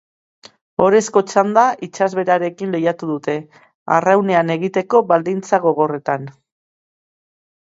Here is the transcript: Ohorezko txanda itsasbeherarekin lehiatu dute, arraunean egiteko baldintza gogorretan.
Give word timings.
Ohorezko 0.83 1.21
txanda 1.31 1.65
itsasbeherarekin 1.87 2.73
lehiatu 2.77 3.11
dute, 3.11 3.35
arraunean 3.99 4.53
egiteko 4.57 5.03
baldintza 5.13 5.61
gogorretan. 5.67 6.27